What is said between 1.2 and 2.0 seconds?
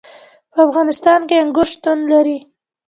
کې انګور شتون